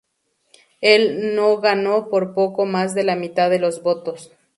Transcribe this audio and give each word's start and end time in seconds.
El 0.81 1.35
"No" 1.35 1.57
ganó 1.57 2.09
por 2.09 2.33
poco 2.33 2.65
más 2.65 2.95
de 2.95 3.03
la 3.03 3.15
mitad 3.15 3.51
de 3.51 3.59
los 3.59 3.83
votos. 3.83 4.31